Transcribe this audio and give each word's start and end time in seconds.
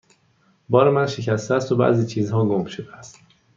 بار 0.69 0.89
من 0.89 1.07
شکسته 1.07 1.53
است 1.55 1.71
و 1.71 1.75
بعضی 1.75 2.07
چیزها 2.07 2.45
گم 2.45 2.65
شده 2.65 2.95
است. 2.95 3.19